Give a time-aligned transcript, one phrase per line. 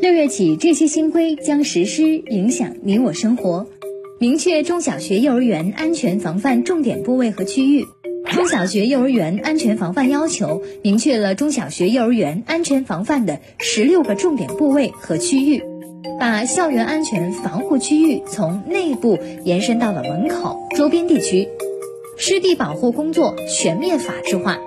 [0.00, 3.66] 六月起，这些新规将实施，影响你我生活。
[4.18, 7.84] 明确中小学、幼儿园安全防范重点部位和区域。
[8.32, 15.62] 中小学、幼儿园安全防范要求明确了中小学、幼儿园安全防范的十六个重点部位和区域，
[16.18, 21.46] 把校园安全防护区域从内部延伸到了门口、周边地区。
[22.16, 24.58] 湿地保护工作全面法制化。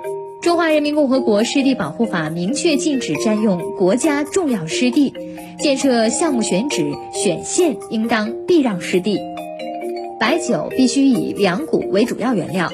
[0.43, 5.13] 中华人民共和国湿地保护法明确禁止占用国家重要湿地，
[5.57, 9.17] 建设项目选址选线应当避让湿地。
[10.19, 12.69] 白酒必须以粮谷为主要原料，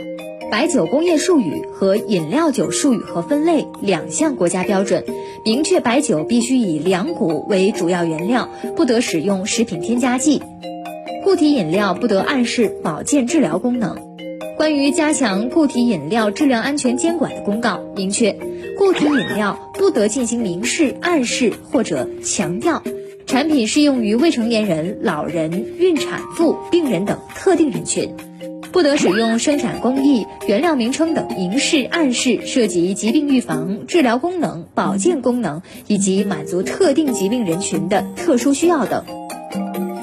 [0.50, 5.06] 白酒工业术语和饮料酒术语和分类两项国家标准，
[5.45, 10.42] 明确白酒必须以粮谷为主要原料，不得使用食品添加剂。
[11.23, 14.09] 固体饮料不得暗示保健治疗功能。
[14.59, 18.34] 关于加强固体饮料质量安全监管的公告明确，
[18.77, 22.84] 固体饮料不得进行明示、暗示或者强调，
[23.26, 28.14] 产品适用于未成年人、老人、孕产妇、病人等特定人群，
[28.73, 39.06] 不得使用生产工艺、原料名称等明示、暗示涉及疾病预防、治疗功能、保健功能以及满足特定疾病人群的特殊需要等。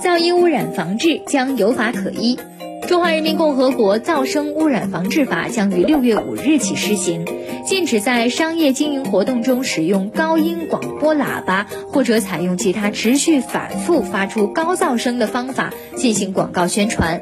[0.02, 2.38] 噪音污染防治将有法可依。
[2.86, 7.24] 中华人民共和国噪声污染防治法将于六月五日起施行，
[7.64, 17.20] 禁止在商业经营活动中使用高音广播喇叭或者采用其他持续反复发出高噪声的方法进行广告宣传。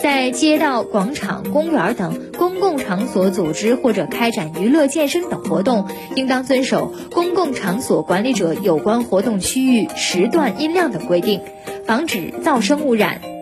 [0.00, 11.42] 在街道、广场、公园等公共场所组织或者开展娱乐、健身等活动，应当遵守公共场所管理者有关活动区域时段音量等规定，
[11.86, 13.33] 防止噪声污染。